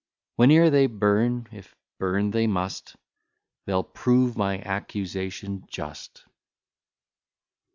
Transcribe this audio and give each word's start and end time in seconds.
Whene'er 0.37 0.71
they 0.71 0.87
burn, 0.87 1.47
if 1.51 1.75
burn 1.99 2.31
they 2.31 2.47
must, 2.47 2.95
They'll 3.67 3.83
prove 3.83 4.35
my 4.35 4.59
accusation 4.63 5.63
just. 5.67 6.25